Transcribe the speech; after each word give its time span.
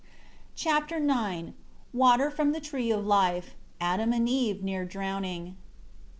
Chapter 0.55 0.95
IX 0.97 1.51
Water 1.93 2.31
from 2.31 2.53
the 2.53 2.59
Tree 2.59 2.89
of 2.89 3.05
Life. 3.05 3.53
Adam 3.79 4.13
and 4.13 4.27
Eve 4.27 4.63
near 4.63 4.83
drowning. 4.83 5.57